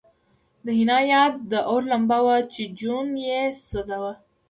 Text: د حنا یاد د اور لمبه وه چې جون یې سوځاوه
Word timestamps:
د 0.65 0.67
حنا 0.79 0.99
یاد 1.13 1.33
د 1.51 1.53
اور 1.69 1.81
لمبه 1.91 2.19
وه 2.25 2.37
چې 2.53 2.63
جون 2.79 3.07
یې 3.27 3.41
سوځاوه 3.65 4.13